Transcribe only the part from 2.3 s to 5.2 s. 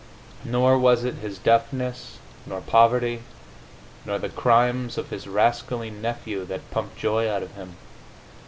nor poverty, nor the crimes of